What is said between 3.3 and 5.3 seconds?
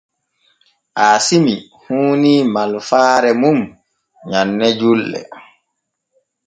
mum nyanne julɗe.